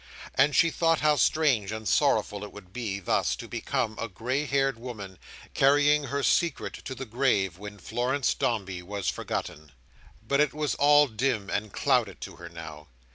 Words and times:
And 0.33 0.55
she 0.55 0.71
thought 0.71 1.01
how 1.01 1.15
strange 1.15 1.71
and 1.71 1.87
sorrowful 1.87 2.43
it 2.43 2.51
would 2.51 2.73
be, 2.73 2.99
thus 2.99 3.35
to 3.35 3.47
become 3.47 3.95
a 3.99 4.07
grey 4.07 4.45
haired 4.45 4.79
woman, 4.79 5.19
carrying 5.53 6.05
her 6.05 6.23
secret 6.23 6.73
to 6.85 6.95
the 6.95 7.05
grave, 7.05 7.59
when 7.59 7.77
Florence 7.77 8.33
Dombey 8.33 8.81
was 8.81 9.09
forgotten. 9.09 9.73
But 10.27 10.39
it 10.39 10.55
was 10.55 10.73
all 10.73 11.05
dim 11.05 11.51
and 11.51 11.71
clouded 11.71 12.19
to 12.21 12.37
her 12.37 12.49
now. 12.49 12.87